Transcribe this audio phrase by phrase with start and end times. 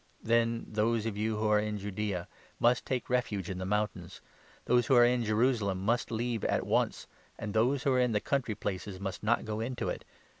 [0.23, 2.27] Then those of you who are in Judaea
[2.59, 4.19] must take 21 refuge in the mountains,
[4.65, 7.05] those who are in Jerusalem must leave at once,
[7.37, 10.03] and those who are in the country places must not go into it.